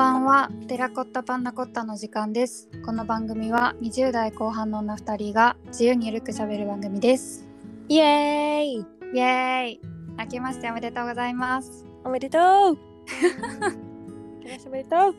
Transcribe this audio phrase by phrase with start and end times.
[0.00, 0.50] ばんは。
[0.66, 2.70] テラコッタパンナコッタの時間です。
[2.86, 7.46] この番組は20代後半の女2人が自由にゆるく喋る番組です。
[7.86, 8.86] イエーイ。
[9.12, 9.80] イエーイ。
[10.18, 11.84] 明けましておめでとうございます。
[12.02, 12.40] おめでとう。
[14.40, 15.14] 明けましておめでとう。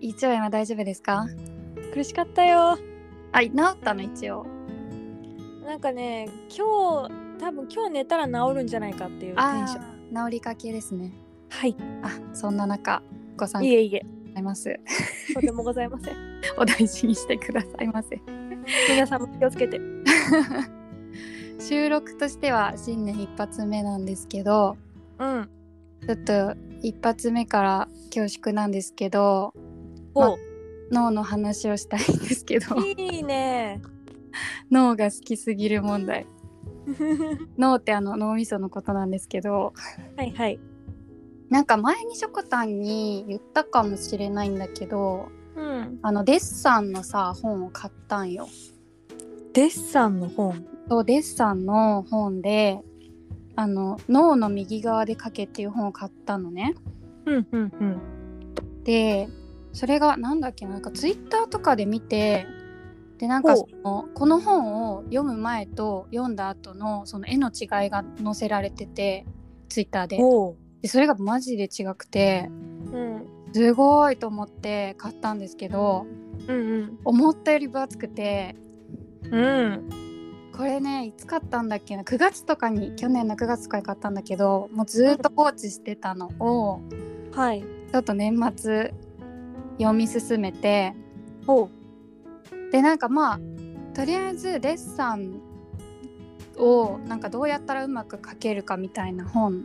[0.00, 1.24] 胃腸炎は大丈夫ですか？
[1.94, 2.76] 苦しかったよ。
[3.30, 4.02] あ治ったの？
[4.02, 4.44] 一応。
[5.64, 10.26] なんかね今日多分今日寝たら治るんじゃないかっていうテンション。
[10.26, 11.12] 治りかけですね。
[11.50, 11.76] はい。
[12.02, 13.00] あそんな中
[13.38, 14.04] ご参加いえいえ。
[14.26, 14.80] ございます。
[15.32, 16.14] とてもございません。
[16.58, 18.20] お大事にしてくださいませ。
[18.90, 19.80] 皆さんも気をつけて。
[21.60, 24.76] 収録としては新年一発目なんですけど
[25.18, 25.48] うん。
[26.06, 29.54] ちょっと一発目から恐縮なんですけど
[30.14, 30.34] お。
[30.34, 30.36] う
[30.90, 32.76] 脳の話をしたいんですけど。
[32.76, 33.80] いいね。
[34.70, 36.26] 脳が好きすぎる問題。
[37.58, 39.72] 脳ってあの脳みそのことなんですけど。
[40.16, 40.58] はいはい
[41.50, 45.98] なんか前にしょこたんに言ったかもしれないんだけどうん。
[46.02, 48.48] あのデッサンのさ本を買ったんよ。
[49.52, 50.64] デッサンの本？
[50.88, 52.80] そうデッサンの本で
[53.56, 56.74] あの脳の右側で書けっていう本を買ったのね。
[57.26, 58.00] うんうんうん。
[58.84, 59.28] で
[59.72, 62.46] それがなんだっけななんかツイッターとかで見て
[63.18, 69.26] でなんかほそうのこの本を読む前と読んだ後のその絵の違いが載せられてて
[69.68, 70.18] ツイッターで
[70.82, 72.48] でそれがマジで違くて
[72.92, 76.06] うんすごいと思って買ったんですけど
[76.46, 78.56] うん思ったより分厚くて
[79.24, 79.34] うん。
[79.34, 79.44] う
[80.04, 80.08] ん
[80.58, 86.80] これねいつ買ったんだっけな9月とかに去年の9月とかに買ったんだけどもうずっと放置してたのを
[87.32, 87.62] はい。
[87.62, 88.92] ちょっと年末
[89.78, 90.96] 読み進めて
[92.72, 93.40] でなんかまあ
[93.94, 95.40] とりあえずデッサン
[96.56, 99.64] をなんかどうやったらうまく描けるかみたいな本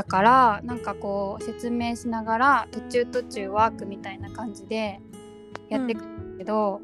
[0.00, 4.98] だからなんかこう説明しながら途中途中ワークみたいな感じで
[5.68, 6.80] やっていくんだけど、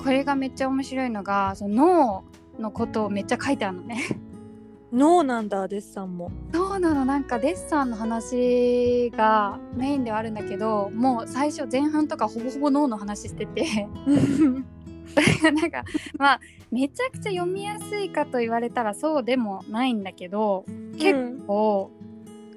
[0.00, 2.22] これがめっちゃ面白いのがその
[2.54, 4.04] 脳のことをめっちゃ書いてあるのね。
[4.94, 6.30] 脳なんだデッサンも。
[6.54, 7.04] そうなの。
[7.04, 13.88] なんかデッサンの話がメインではあるんだけどもう最初前半とかほぼほぼ脳の話してて。
[15.42, 15.82] なんか
[16.16, 16.40] まあ
[16.70, 20.64] めちゃくちゃ読みやすいかと言われたらそうでもないんだけど
[20.96, 21.90] 結構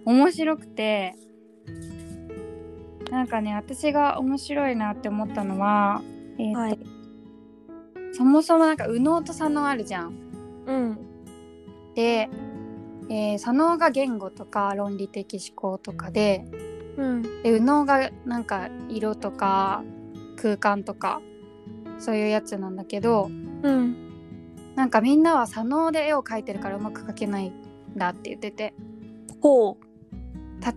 [0.06, 1.16] 面白くて。
[3.12, 6.02] なんかね私が面白いなって思ったのは、
[6.40, 6.80] えーとはい。
[8.14, 10.14] そもそもなんか右脳と左脳あるじゃん。
[10.66, 10.98] うん。
[11.96, 12.30] で、
[13.10, 16.46] えー左脳が言語とか論理的思考とかで
[16.98, 17.22] うん。
[17.22, 19.84] で右脳がなんか色とか
[20.36, 21.22] 空間とか
[22.00, 23.30] そういうやつなんだけど
[23.64, 23.96] うん。
[24.76, 27.54] なんかみんなは左脳で絵を描いてるからうまく描けないん
[27.96, 28.74] だって言ってて。
[29.42, 29.84] ほう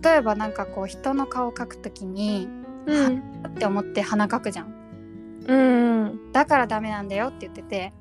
[0.03, 2.47] 例えばなんかこう人の顔を描くときに
[2.85, 4.73] うんって思って鼻描くじゃん。
[5.47, 7.93] うんだからダメなんだよって言ってて。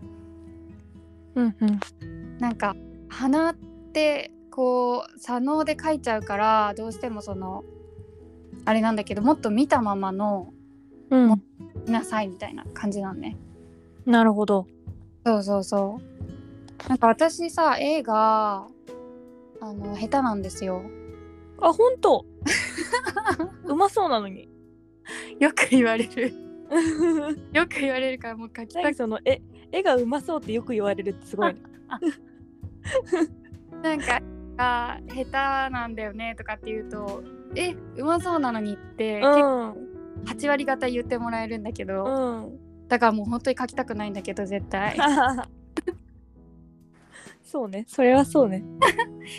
[1.34, 1.81] うんうん。
[2.38, 2.76] なんか
[3.09, 7.65] 鼻ってこう左脳で描いちゃうからどうしてもその
[8.65, 10.53] あれなんだけどもっと見たままの
[11.10, 11.43] うん。
[11.87, 13.37] 見なさいみたいな感じなんね。
[14.05, 14.66] なるほど。
[15.25, 16.88] そうそうそう。
[16.88, 18.66] なんか私さ映画
[19.60, 20.82] あの下手なんですよ
[21.60, 22.24] あ本当。
[23.64, 24.48] うまそうなのに。
[25.38, 26.32] よく言われる。
[27.52, 29.41] よく言われるからもう描きたく何その絵
[29.72, 31.60] 絵がうまそうってよく言われるってすごいね。
[33.82, 34.20] なんか
[34.58, 37.22] あ下手なんだよねとかって言うと
[37.54, 39.76] えうまそうなのにって、結構
[40.26, 42.44] 8割方言ってもらえるんだけど、うん。
[42.44, 44.96] うんだからもう本当に描きたくないんだけど絶対
[47.50, 47.86] そうね。
[47.88, 48.62] それはそうね。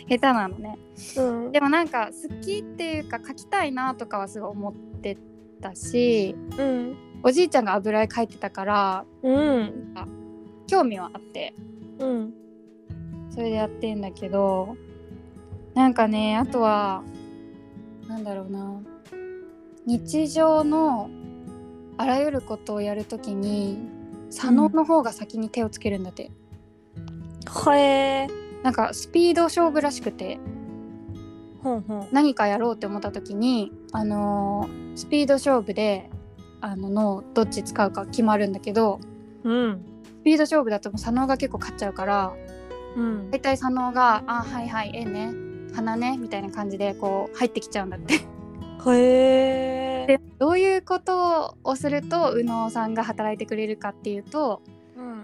[0.08, 0.80] 下手なのね。
[1.16, 1.52] うん。
[1.52, 5.16] でもなんか好きっていうか描きたいなとかはすごい思って
[5.62, 6.96] たしうん。
[7.22, 9.94] おじいちゃんが油絵描いてたからうん。
[10.66, 11.54] 興味はあって。
[12.00, 12.34] うん。
[13.30, 14.76] それでやってんだけど
[15.76, 17.04] なんかねあとは
[18.08, 18.82] なんだろうな。
[19.86, 21.12] 日常の
[21.98, 23.78] あらゆることをやるときに
[24.32, 26.32] 左脳の方が先に手をつけるんだって、
[27.50, 28.28] はえ
[28.64, 30.40] なんかスピード勝負らしくて。
[31.62, 36.10] ほんほん何かやろうって思った時にあのースピード勝負で
[36.62, 39.00] あの脳どっち使うか決まるんだけど
[39.44, 39.86] うん。
[40.22, 42.34] スピード勝負だともう左脳が結構勝っちゃうから
[42.96, 43.30] うん。
[43.32, 45.34] 大体左脳が「あはいはいええね
[45.76, 48.20] 鼻ね」みたいな感じでこう入ってきちゃうんだって。
[48.80, 54.79] はえでどういうことをすると右脳さんが働いてくれるかっていうとうん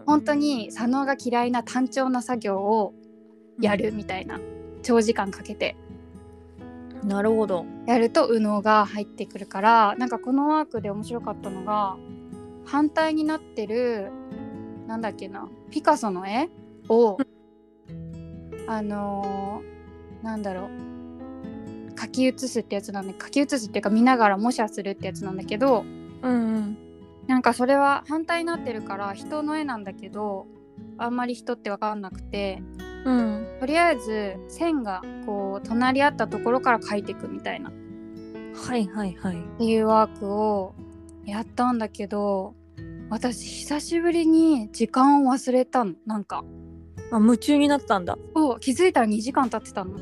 [0.05, 2.93] 本当に左脳が嫌いな単調な作業を
[3.59, 4.39] やるみたいな、
[4.83, 5.75] 長時間かけて。
[7.03, 7.65] なるほど。
[7.85, 11.97] やると右脳が入ってくるからなんかこのワークで面白かったのが
[12.65, 14.11] 反対になってる
[14.87, 16.49] なんだっけなピカソの絵
[16.89, 17.17] を
[18.67, 25.85] あのーなんだろう書き写すってやつなんで書き写すっていうか見ながら模写するってやつなんだけど
[26.23, 26.77] うんうん
[27.27, 30.45] なんかそれは反対になってるから人の絵なんだけど
[30.97, 32.61] あんまり人って分かんなくて
[33.05, 33.47] うん。
[33.59, 37.69] とりあえず線がこう隣り合ったところから描いていくみたいな。
[37.69, 37.73] っ
[38.67, 39.37] はいはいはい。
[39.57, 40.73] ていうワークを
[41.25, 42.55] やったんだけど
[43.09, 45.93] 私久しぶりに時間を忘れたの。
[46.05, 46.43] なんか。
[47.11, 48.17] あ夢中になったんだ。
[48.35, 49.97] そう気づいたら2時間経ってたの。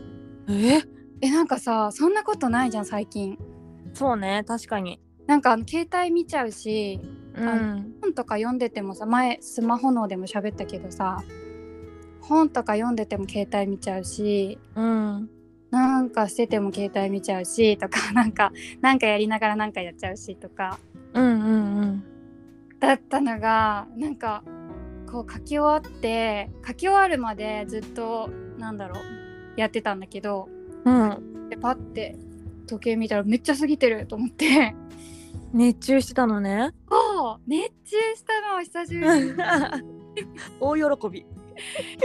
[0.50, 0.81] え？
[1.22, 3.38] えなんかさそんなことないじゃん最近。
[3.94, 7.00] そうね確かになんかあの携帯見ちゃうし
[7.36, 7.96] うん。
[8.02, 11.24] 本とか読んでてもさ前スマホのでも喋ったけどさ
[12.22, 15.30] 本とか読んでても携帯見ちゃうしうん。
[15.72, 20.80] なんかしてても携帯見ちゃうしとか なんかなんかやりながらなんかやっちゃうしとか。
[21.14, 21.28] うんう
[21.86, 22.04] ん
[22.80, 24.44] だったのがなんか
[25.10, 29.04] こう書き終わって書き終わるまでずっとなんだろう
[29.56, 30.50] やってたんだけど
[30.84, 31.50] うんうん。
[31.50, 32.18] でパッて
[32.68, 34.75] 時計見たらめっちゃ過ぎてると思って
[35.54, 36.72] 熱中してたのね。
[36.90, 39.34] そう熱中したの久しぶりに。
[40.60, 41.26] 大喜び。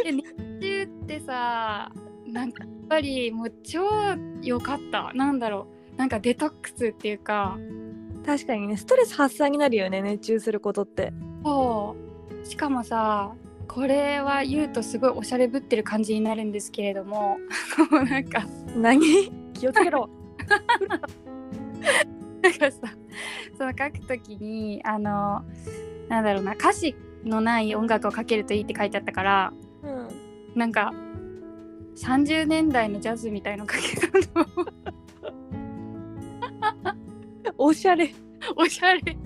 [0.05, 1.91] で熱中ってさ
[2.27, 3.81] なんかやっぱりもう超
[4.43, 5.13] 良かった。
[5.15, 5.97] なんだろう。
[5.97, 7.59] なんかデトックスっていうか。
[8.27, 11.15] 確かにねストレス発散になるよね熱中することって。
[11.43, 11.97] そ
[12.45, 12.47] う。
[12.47, 13.33] しかもさ
[13.67, 17.39] これは言うとすごいおしゃれぶってる感じになるんですけれども。
[18.11, 18.47] なんか。
[18.77, 19.33] 何？
[19.55, 20.11] 気をつけろ。
[22.43, 22.98] なんかさ
[23.57, 25.45] その書くときにあの
[26.09, 26.95] なんだろうな歌詞
[27.25, 30.09] のない音楽をかけるといいって書いてあったからうん
[30.55, 30.93] なんか
[31.99, 34.07] 30年代のジャズみたいのかけた
[34.39, 34.47] の。
[37.59, 38.15] おしゃれ。
[38.57, 39.17] おしゃれ。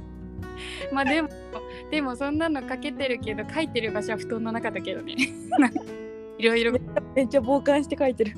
[0.91, 1.29] まあでも
[1.91, 5.15] でもそんなのかけてるけど書いてる場所は布団の中だけどね。
[6.39, 6.73] いろいろ。
[7.15, 8.33] めっちゃ傍観して書いてる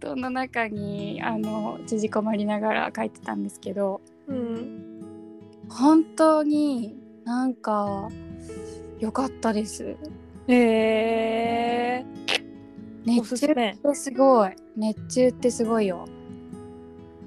[0.00, 4.82] 布団の中にあの縮こまりながら書いてたんですけどうん。
[5.68, 8.08] 本当になんか
[9.00, 9.96] 良かったです。
[10.48, 12.04] へえ。
[13.08, 14.50] お熱中ってすごい。
[14.76, 16.06] 熱中ってすごいよ。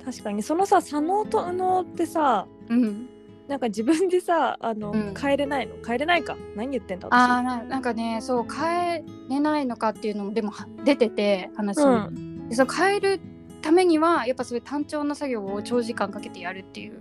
[0.06, 0.42] 確かに。
[0.42, 3.10] そのさ左脳と右脳ってさうん。
[3.50, 5.14] なんか自分でさあの、うん。
[5.20, 5.76] 変えれないの？
[5.86, 6.38] 変えれないか？
[6.56, 13.20] 何言ってんだ私あーななんかねそう変えれないのかっていうのもでもは出てて話うに、んでそう変える
[13.62, 17.00] ためにはやっぱそういう単調な作業を長時間かけてやるっていう。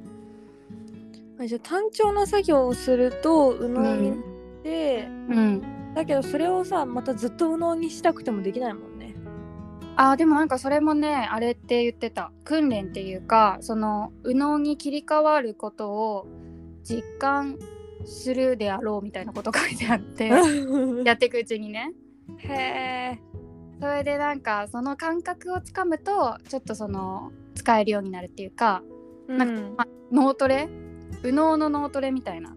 [1.40, 4.18] あじゃあ単調な作業をすると右脳になっ
[4.62, 5.94] て、うん。
[5.94, 9.14] だけどそれをさまたずっと右脳にしたくてもできないもんね。
[9.96, 12.32] あーでもなんかそれもねあれって言ってた。
[12.44, 16.26] 訓練っていうかその右脳に切り替わることを
[16.82, 17.58] 実感
[18.04, 20.28] するであろうみたいなこと書いてあって
[21.04, 21.92] やっていくうちにね。
[22.38, 23.37] へえ
[23.80, 28.82] それでなんかその感覚をつかむとちょっとその使えるようになるっていうか
[29.28, 29.74] うん。
[29.76, 30.68] ま脳トレ？
[31.22, 32.56] 右脳の脳トレみたいな。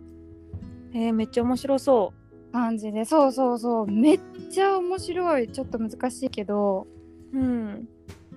[0.93, 2.13] えー、めっちゃ面白そ
[2.51, 3.05] 感じで。
[3.05, 3.87] そうそうそう。
[3.87, 4.19] めっ
[4.49, 5.49] ちゃ面白い。
[5.49, 6.87] ちょっと難しいけど。
[7.33, 7.87] ううん。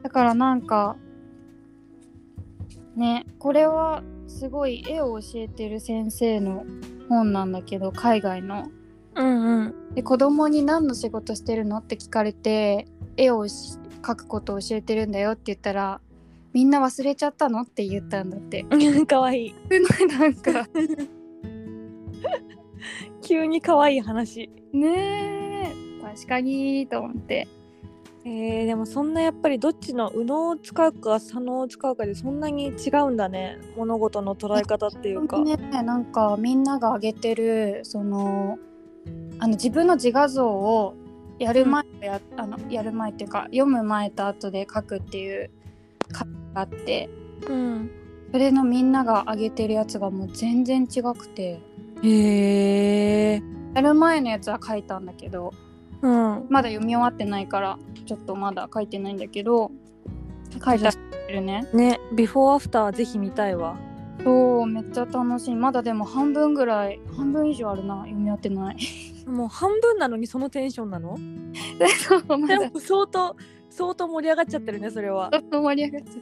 [0.02, 0.96] だからなんか
[2.96, 6.64] ねこれはすごい絵を教えてる先生の
[7.08, 8.68] 本なんだけど海外の。
[9.16, 9.94] うんうん。
[9.94, 11.78] で子供に何の仕事してるの？
[11.78, 16.00] って聞かれて絵をし描くことを教えてるんだよって言ったら
[16.52, 17.62] みんな忘れちゃったの？
[17.62, 18.64] って言ったんだって。
[19.06, 19.46] かわい。
[19.46, 19.54] い
[20.18, 20.68] なんか。
[23.22, 24.50] 急にかわいい話。
[24.72, 26.04] ねえ。
[26.14, 27.48] 確かにと思って。
[28.26, 33.58] えー、でもそんなやっぱりどっちの右脳を使うか左脳を使うかでそんなに違うんだね。
[33.76, 35.56] 物事の捉え方っていうか、ね。
[35.56, 38.58] なんかみんなが上げてるその
[39.38, 40.94] あの自分の自画像を
[41.38, 45.50] やる前とや,、あのやる前っていうか読む前と後で書くっていう
[46.12, 47.08] 書きがあって
[47.48, 47.90] うん
[48.32, 51.60] それのみんなが上げてるやつがもう全然違くて
[52.02, 53.42] へえ
[53.74, 55.52] やる前のやつは書いたんだけど
[56.02, 56.46] うん。
[56.50, 59.70] まだ読み終わってないからちょっとまだ書いてないんだけど
[60.64, 60.92] 書いてあ
[61.30, 61.66] るね。
[61.72, 63.76] ねビフォーアフターぜひ見たいわ
[64.22, 68.76] そうめっちゃ楽しいまだでも半分ぐらい半分以上あるな読み終わってない
[69.26, 71.16] もう半分なのにそのテンションなの？
[72.06, 73.36] そうまだでも相当
[73.70, 76.14] 相当盛り上がっちゃってるねそれはちょっと盛り上がっちゃっ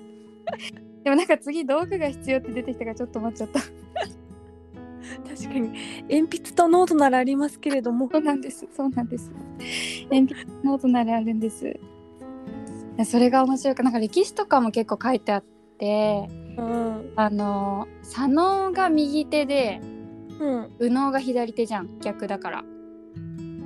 [0.47, 0.83] た。
[1.05, 3.61] でもなんか次道具が必要って出てきたからちょっと待っちゃった。
[3.61, 5.73] 確かに
[6.09, 8.67] 鉛筆とノートならありますけれどもそうなんです。
[8.75, 9.31] そうなんです。
[10.11, 11.79] 鉛筆ノートならあるんです。
[12.97, 15.45] でそれが面白くなんか歴史とかも結構書いてあっ
[15.79, 17.13] てうん。
[17.17, 19.81] あの左脳が右手で
[20.41, 21.99] うん右脳が左手じゃん。
[22.01, 22.65] 逆だから。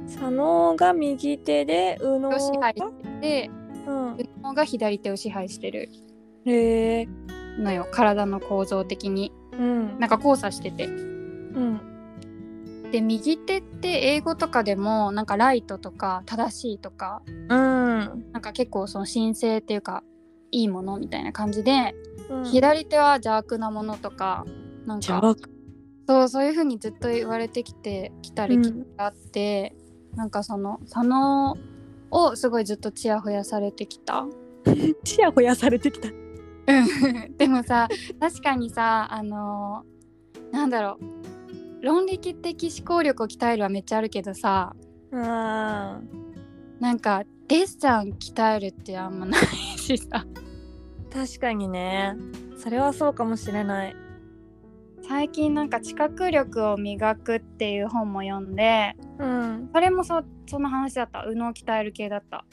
[0.06, 2.90] 左脳が右手で右脳支配が
[3.20, 3.50] で
[3.86, 4.16] うん。
[4.16, 5.90] 右脳が左手を支配してる。
[6.44, 7.08] へえ。
[7.58, 7.86] のよ。
[7.90, 9.32] 体の構造的に。
[9.52, 9.98] うん。
[9.98, 10.86] なんか交差してて。
[10.86, 11.80] うん。
[12.90, 17.22] で右手って英語とかでもなんかライトとか正しいとか。
[17.26, 17.48] うん。
[17.48, 20.04] なんか結構その神聖っていうか
[20.50, 21.94] いいものみたいな感じで、
[22.28, 22.44] うん。
[22.44, 24.44] 左手は邪悪なものとか
[24.86, 25.50] なんか邪悪。
[26.08, 29.74] そうそういう風にずっと言われてきてきたりきてあって、
[30.14, 31.56] なんかその左脳
[32.10, 34.26] をすごいずっとちやほやされてきた。
[35.04, 36.08] ちやほやされてきた。
[36.08, 37.36] うん。
[37.36, 37.88] でもさ
[38.20, 39.84] 確かにさあの
[40.52, 41.84] なんだろう。
[41.84, 44.74] 論理的思考力を鍛えるはめっちゃあるけどさ
[45.12, 45.22] うん。
[45.22, 49.42] なんかデッサン鍛えるってあんまない
[49.86, 50.26] しさ。
[51.12, 52.16] 確かにね。
[52.58, 53.96] それはそうかもしれない。
[55.08, 59.70] 最近なんか知覚力を磨くっていう本も読んでうん。
[59.72, 61.24] それもそその話だった。
[61.26, 62.44] 右脳を鍛える系だった。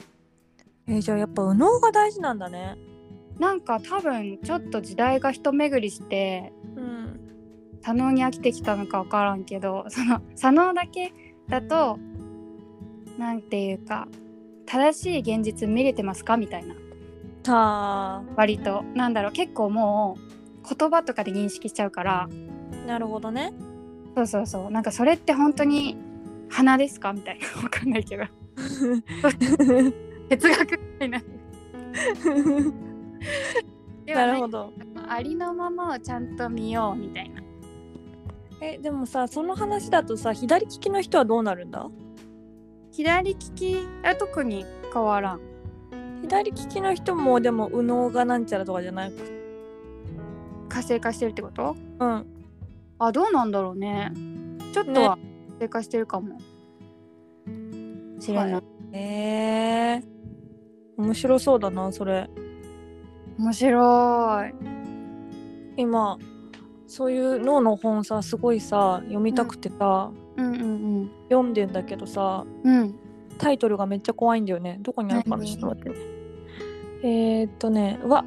[0.86, 2.76] えーじゃあやっぱ右脳が大事なんだね。
[3.38, 7.20] なんか多分ちょっと時代が一巡りしてうん。
[7.82, 11.12] 左脳に飽きてきたのか分からんけどその左脳だけ
[11.48, 11.98] だと
[13.18, 14.08] なんていうか
[14.64, 16.36] 正しい現実見れてますか？
[16.36, 16.74] みたいな
[17.46, 18.84] はあ割と。
[18.94, 19.32] なんだろう。
[19.32, 20.16] 結構も
[20.64, 22.28] う言葉とかで認識しちゃうから。
[22.86, 23.52] なるほどね。
[24.16, 24.70] そうそうそう。
[24.70, 25.96] なんかそれって本当に
[26.50, 27.12] 鼻ですか？
[27.12, 27.46] みたいな。
[27.60, 28.24] 分かんないけど。
[30.28, 31.22] 哲学みたいな。
[34.14, 34.72] なるほど。
[35.08, 37.42] ありのままをちゃんと見ようみたいな。
[38.60, 41.86] えでもさその話だとさ左利きの人はどうなるんだ？
[42.92, 43.76] 左利き？
[44.02, 45.40] は特に変わらん
[46.26, 49.12] 左利きの人もでも右脳がなんちゃらとかじゃない
[50.70, 51.76] 活性化してるってこと？
[52.00, 52.26] うん。
[52.98, 54.10] あどうなんだろうね。
[54.72, 56.38] ちょっとは活性化してるかも。
[58.18, 58.62] しれない、は
[58.92, 60.02] えー、
[60.96, 62.30] 面白そうだなそれ。
[63.38, 64.54] 面白い。
[65.76, 66.18] 今
[66.86, 70.46] そういう脳の本さすごいさ読みたくてさ、うん。
[70.46, 72.80] うん読んでんだけどさうん。
[72.80, 72.98] うん
[73.36, 74.78] タイトルがめっちゃ怖いんだよね。
[74.80, 75.46] どこにあるかな何？
[75.46, 75.90] ちょっと待って。
[75.90, 76.13] ね
[77.04, 78.24] えー、っとねうわ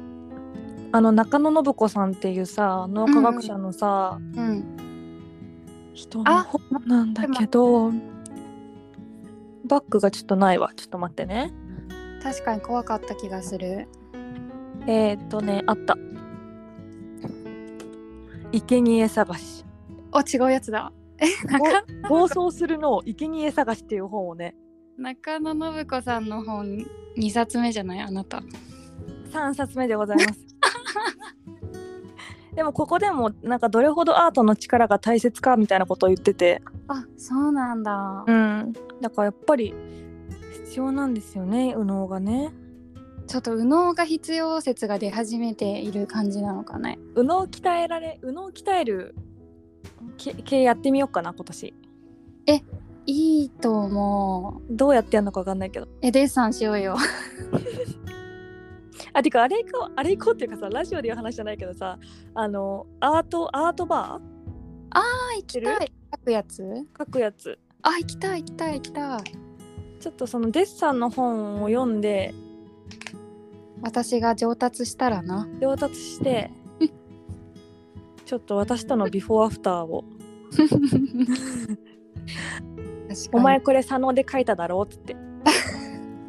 [0.92, 4.64] あの中野信子さんっていうさ脳科学者のさ、うん
[5.92, 7.90] 人の本なんだけど
[9.64, 10.72] バッグがちょっとないわ。
[10.76, 11.52] ちょっと待ってね。
[12.22, 13.88] 確かに怖かった気がする。
[14.86, 15.96] えー、っとねあった。
[18.52, 19.64] 生贄探し。
[20.12, 20.92] あ違うやつだ。
[21.18, 24.54] え中暴走するの生贄探しっていう本をね。
[24.96, 26.86] 中野信子さんの本
[27.18, 28.00] 2冊目じゃない？
[28.00, 28.40] あなた
[29.30, 30.40] 3冊目でございます。
[32.54, 36.60] でもここでもなんかどれほどアートの力が大切かみたいなことを言ってて。
[36.88, 38.24] あそうなんだ。
[38.26, 38.72] うん。
[39.00, 39.74] だからやっぱり
[40.64, 42.52] 必要なんですよね右脳がね。
[43.28, 46.98] ちょっと右脳が必要説が出始めている感じなのかね。
[47.14, 49.14] 右脳鍛えられ右脳鍛える
[50.16, 51.74] け系やってみようかな今年。
[53.10, 54.60] いいと思う。
[54.68, 55.88] どうやってやるのか分かんないけど。
[56.02, 56.96] えデッサンしようよ
[59.18, 61.98] あてかあれ行こうあれ行こうっていうかさラジオで言う話じゃないけどさ
[62.34, 64.20] あのアートアートバ
[64.90, 65.02] あ
[65.36, 65.92] 行きたい。
[66.14, 66.62] 書くやつ？
[66.62, 67.58] ー書くやつ。
[67.82, 69.22] あ行きたい行きたい行きたい。
[70.00, 72.32] ちょっとそのデッサンの本を読んで。
[73.82, 75.48] 私が上達したらな。
[75.60, 76.50] 上達して。
[78.24, 80.04] ちょっと私との ビフォーアフターを。
[83.32, 85.16] お前これ左脳で書いただろ っつって。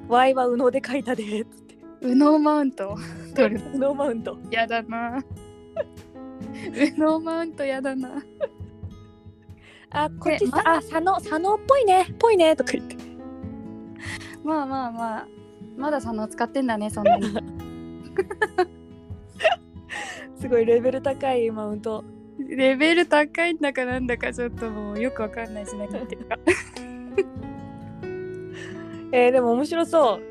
[0.08, 1.69] ワイは右脳で書いたでっつって。
[2.02, 2.98] 右脳マウント
[3.36, 3.62] 取る。
[3.68, 4.38] 右脳マウント。
[4.52, 5.24] やだな。
[6.72, 8.24] 右脳マウントやだな。
[9.92, 12.56] あ、こっちさ、まあ、左脳、左脳っぽいね、っぽいね。
[12.56, 12.96] とか言って。
[14.44, 15.28] まあまあまあ。
[15.78, 17.28] まだその使ってんだねそんなに。
[20.40, 22.04] すごいレベル高いマウント。
[22.38, 26.38] レベル高いんだかなんだかちょっともうよくわかんないしなきゃっていうか。
[29.12, 30.29] えー、でも面白そう。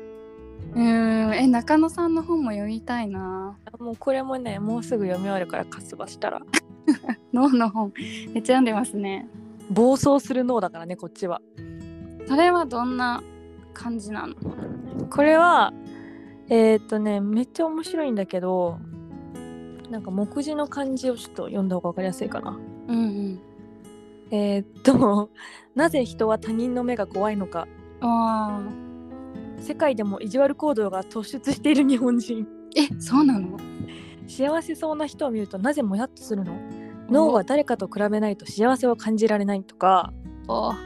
[0.75, 6.41] うーんえ中野さんの本も読みたいなあもうこれもね、もうすぐ読み終わるからカスバしたら。
[7.33, 7.93] 脳の本
[8.33, 9.27] めっちゃ読んでますね
[9.69, 11.41] 暴走する脳だからね、こっちは。
[12.27, 13.21] それはどんな
[13.73, 14.35] 感じなの？
[15.09, 15.73] これは、
[16.49, 18.79] えー、っとね、めっちゃ面白いんだけど、
[19.89, 22.57] なんか目次の漢字をちょっと読んだ方が分かりやすいかな。
[22.87, 23.39] うんうん
[24.31, 25.29] えー、っと、
[25.75, 27.67] なぜ人は他人の目が怖いのか。
[28.01, 28.61] あ
[29.61, 32.47] 世界でも意地悪行動が突出している日本人。
[32.75, 33.57] えそうなの？
[34.27, 36.53] 幸せそうな人を見るとなぜもやっとするの？
[37.09, 40.13] 脳は誰かと比べないと幸せを感じられないとか。
[40.47, 40.77] おあ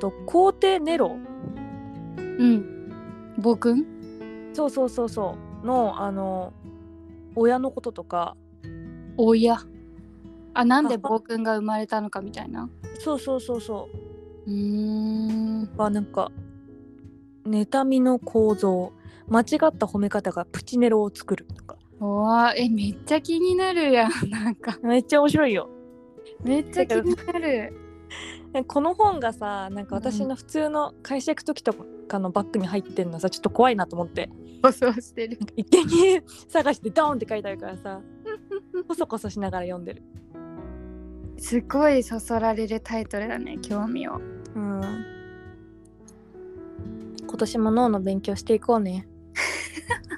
[0.00, 1.16] と皇帝ネロ。
[2.16, 2.92] うん。
[3.38, 3.84] 暴君？
[4.54, 5.66] そうそうそうそう。
[5.66, 6.52] のあの
[7.36, 8.36] 親のこととか。
[9.16, 9.58] 親
[10.54, 12.70] あなんで暴君が生まれたのかみたいな？
[12.98, 13.88] そうそうそうそ
[14.46, 14.50] う。
[14.50, 15.76] うーん。
[15.76, 16.32] はなんか
[17.46, 18.92] 妬みの構造
[19.28, 19.46] 間違っ
[19.76, 21.76] た褒め方がプチネロを作るとか。
[22.00, 24.78] うわえめっちゃ気になるやん なんか。
[24.82, 25.70] めっちゃ面白いよ。
[26.42, 27.72] めっちゃ気になる。
[28.52, 31.74] で この本がさなんか私の普通の会社行く時と
[32.06, 34.30] かのバッグに入ってんのさちょっと怖いなと思って。
[34.62, 35.38] 放送してる。
[35.56, 38.00] 一見に探してドーンって書いてあるからさ
[38.86, 40.02] こそこそしながら読んでる。
[41.38, 44.20] すごいそそられるタイトルだね興味を。
[44.54, 44.80] うん
[47.34, 49.08] 今年も脳の勉強していこうね。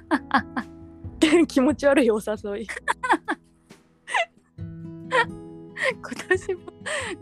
[1.48, 2.66] 気持ち悪いお誘い。
[4.60, 6.60] 今年も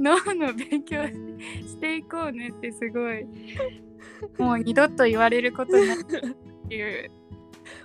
[0.01, 3.25] 脳の勉強していこうねってすごい。
[4.37, 6.05] もう二度と言われることになるっ
[6.69, 7.11] ていう。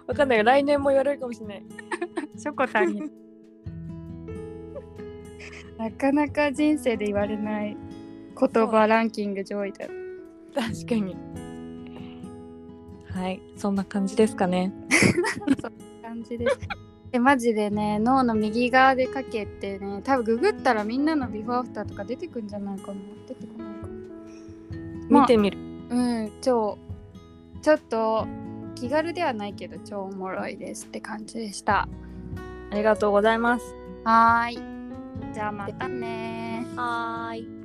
[0.08, 0.44] わかんないよ。
[0.46, 1.64] 来年も言われるかもしれない。
[2.40, 3.04] しょこたんに。
[5.78, 7.78] なかなか人生で言われない
[8.36, 9.86] 言葉ランキング上位だ。
[9.86, 9.92] よ
[10.56, 11.16] 確かに
[13.20, 13.42] はい。
[13.58, 14.72] そんな感じですかね。
[16.02, 16.60] 感じです。
[17.12, 23.00] でマジでね脳の右側でかけてね多分ググったらみんなのビフォーアフターとか出てくんじゃないかな。
[23.28, 23.88] 出てこないか。
[23.88, 25.58] なまあ見てみる、
[25.90, 26.78] うん超
[27.62, 28.26] ちょっと
[28.76, 31.90] 気軽ではないけど超おもろいですって感じでした。
[32.72, 33.76] ありがとうございます。
[34.06, 35.34] はーい。
[35.34, 37.59] じゃあまたねはーい